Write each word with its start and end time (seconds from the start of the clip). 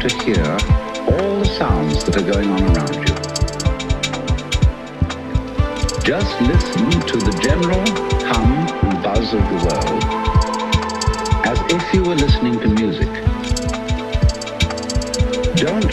to 0.00 0.08
hear 0.24 0.44
all 1.12 1.40
the 1.40 1.44
sounds 1.44 2.04
that 2.04 2.16
are 2.16 2.22
going 2.32 2.48
on 2.50 2.62
around 2.74 2.94
you, 2.94 3.14
just 6.02 6.40
listen 6.40 6.90
to 7.02 7.18
the 7.18 7.38
general 7.42 7.84
hum 8.24 8.66
and 8.88 9.02
buzz 9.02 9.34
of 9.34 9.42
the 9.42 9.58
world 9.66 10.04
as 11.46 11.60
if 11.70 11.94
you 11.94 12.02
were 12.02 12.14
listening 12.14 12.58
to 12.60 12.68
music. 12.68 13.12
Don't 15.56 15.90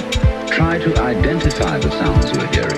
try 0.47 0.77
to 0.77 1.01
identify 1.01 1.77
the 1.77 1.91
sounds 1.91 2.31
you're 2.31 2.47
hearing. 2.47 2.76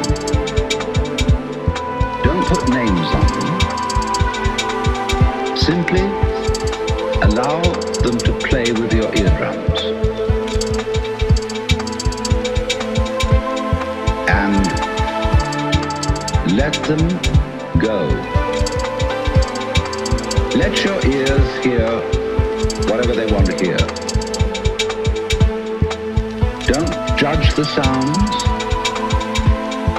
The 27.59 27.65
sounds. 27.65 28.43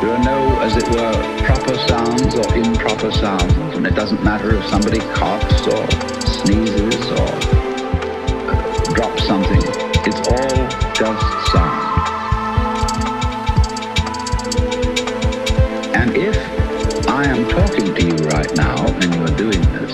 There 0.01 0.11
are 0.11 0.25
no, 0.25 0.61
as 0.63 0.79
it 0.79 0.89
were, 0.89 1.45
proper 1.45 1.77
sounds 1.89 2.35
or 2.35 2.55
improper 2.57 3.13
sounds, 3.13 3.77
and 3.77 3.87
it 3.87 3.95
doesn't 3.95 4.25
matter 4.25 4.57
if 4.57 4.65
somebody 4.65 5.01
coughs 5.13 5.67
or 5.67 5.85
sneezes 6.25 7.11
or 7.21 7.29
drops 8.95 9.27
something. 9.27 9.61
It's 10.09 10.21
all 10.27 10.57
just 10.97 11.53
sound. 11.53 11.85
And 16.01 16.17
if 16.17 16.39
I 17.09 17.25
am 17.27 17.47
talking 17.47 17.95
to 17.95 18.03
you 18.03 18.17
right 18.29 18.57
now 18.57 18.87
and 18.87 19.15
you 19.15 19.21
are 19.21 19.37
doing 19.37 19.61
this, 19.77 19.93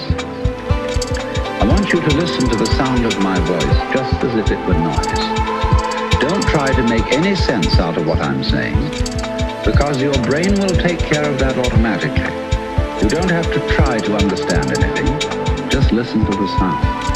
I 1.61 1.67
want 1.67 1.93
you 1.93 2.01
to 2.01 2.15
listen 2.15 2.49
to 2.49 2.55
the 2.55 2.67
sound 2.79 3.05
of 3.07 3.19
my 3.19 3.41
voice 3.41 3.93
just 3.93 4.23
as 4.23 4.37
if 4.37 4.53
it 4.53 4.67
were 4.69 4.79
noise. 4.79 5.36
Try 6.57 6.73
to 6.73 6.83
make 6.85 7.13
any 7.13 7.35
sense 7.37 7.79
out 7.79 7.99
of 7.99 8.07
what 8.07 8.19
I'm 8.19 8.43
saying, 8.43 8.83
because 9.63 10.01
your 10.01 10.15
brain 10.23 10.59
will 10.59 10.75
take 10.75 10.99
care 10.99 11.31
of 11.31 11.39
that 11.39 11.59
automatically. 11.59 12.33
You 13.03 13.11
don't 13.11 13.31
have 13.31 13.53
to 13.53 13.61
try 13.77 13.99
to 13.99 14.17
understand 14.17 14.73
anything. 14.73 15.69
Just 15.69 15.93
listen 15.93 16.25
to 16.25 16.31
the 16.31 16.49
sound. 16.59 17.16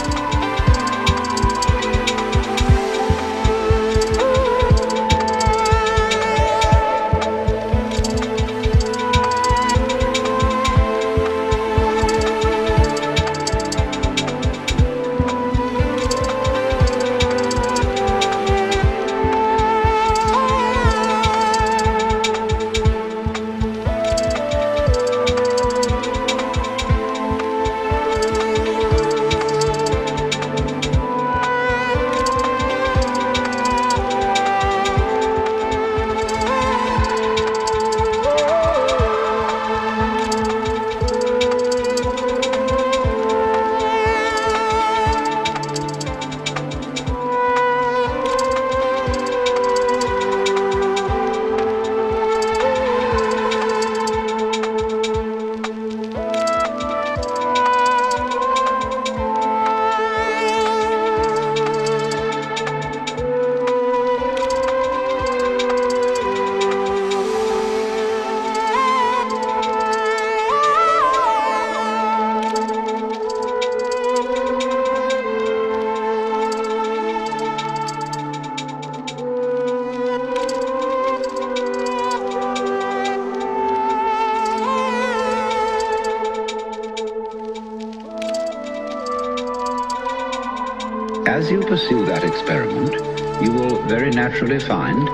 Naturally 94.41 94.66
find 94.66 95.07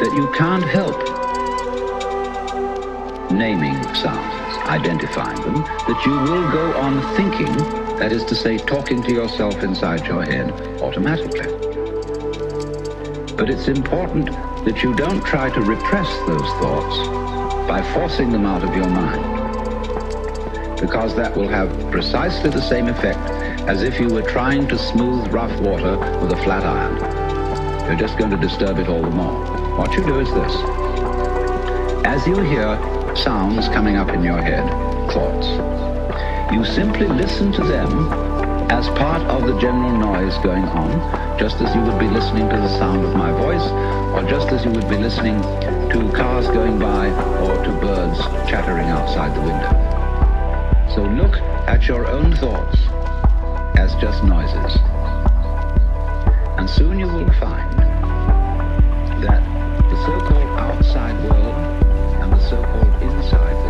that 0.00 0.12
you 0.12 0.26
can't 0.32 0.64
help 0.64 0.96
naming 3.30 3.76
sounds, 3.94 4.56
identifying 4.66 5.40
them, 5.42 5.62
that 5.86 6.02
you 6.04 6.10
will 6.10 6.50
go 6.50 6.74
on 6.74 7.00
thinking, 7.14 7.52
that 7.98 8.10
is 8.10 8.24
to 8.24 8.34
say, 8.34 8.58
talking 8.58 9.04
to 9.04 9.12
yourself 9.12 9.62
inside 9.62 10.04
your 10.04 10.24
head 10.24 10.50
automatically. 10.82 11.46
But 13.36 13.50
it's 13.50 13.68
important 13.68 14.26
that 14.64 14.82
you 14.82 14.96
don't 14.96 15.24
try 15.24 15.48
to 15.50 15.60
repress 15.60 16.08
those 16.26 16.50
thoughts 16.58 16.96
by 17.68 17.82
forcing 17.94 18.32
them 18.32 18.46
out 18.46 18.64
of 18.64 18.74
your 18.74 18.88
mind, 18.88 20.80
because 20.80 21.14
that 21.14 21.36
will 21.36 21.48
have 21.48 21.70
precisely 21.92 22.50
the 22.50 22.62
same 22.62 22.88
effect 22.88 23.20
as 23.68 23.84
if 23.84 24.00
you 24.00 24.08
were 24.08 24.28
trying 24.28 24.66
to 24.66 24.76
smooth 24.76 25.32
rough 25.32 25.56
water 25.60 25.96
with 26.20 26.32
a 26.32 26.36
flat 26.42 26.64
iron. 26.64 27.09
You're 27.90 27.98
just 27.98 28.18
going 28.18 28.30
to 28.30 28.36
disturb 28.36 28.78
it 28.78 28.86
all 28.86 29.02
the 29.02 29.10
more. 29.10 29.44
What 29.76 29.92
you 29.94 30.04
do 30.04 30.20
is 30.20 30.28
this. 30.28 30.54
As 32.06 32.24
you 32.24 32.40
hear 32.40 32.78
sounds 33.16 33.68
coming 33.70 33.96
up 33.96 34.10
in 34.10 34.22
your 34.22 34.40
head, 34.40 34.64
thoughts, 35.10 35.48
you 36.54 36.64
simply 36.64 37.08
listen 37.08 37.50
to 37.50 37.64
them 37.64 38.12
as 38.70 38.88
part 38.90 39.22
of 39.22 39.44
the 39.44 39.58
general 39.58 39.90
noise 39.90 40.38
going 40.38 40.62
on, 40.66 41.36
just 41.36 41.60
as 41.60 41.74
you 41.74 41.82
would 41.82 41.98
be 41.98 42.06
listening 42.06 42.48
to 42.48 42.56
the 42.58 42.68
sound 42.78 43.04
of 43.04 43.16
my 43.16 43.32
voice, 43.32 43.66
or 44.14 44.22
just 44.30 44.52
as 44.52 44.64
you 44.64 44.70
would 44.70 44.88
be 44.88 44.96
listening 44.96 45.42
to 45.90 46.12
cars 46.14 46.46
going 46.46 46.78
by 46.78 47.08
or 47.40 47.64
to 47.64 47.72
birds 47.80 48.20
chattering 48.48 48.86
outside 48.86 49.36
the 49.36 49.40
window. 49.40 50.94
So 50.94 51.02
look 51.02 51.34
at 51.66 51.88
your 51.88 52.06
own 52.06 52.36
thoughts 52.36 52.78
as 53.76 53.96
just 53.96 54.22
noises. 54.22 54.78
And 56.56 56.68
soon 56.68 57.00
you 57.00 57.06
will 57.06 57.32
find 57.40 57.69
so-called 60.10 60.50
outside 60.58 61.16
world 61.22 61.54
and 62.20 62.32
the 62.32 62.40
so-called 62.48 63.00
inside 63.00 63.54
world 63.62 63.69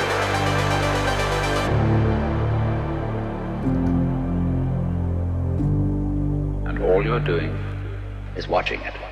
Doing 7.21 7.51
is 8.35 8.47
watching 8.47 8.81
it. 8.81 9.10